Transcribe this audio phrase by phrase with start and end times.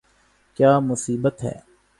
[0.57, 1.55] !کیا مصیبت ہے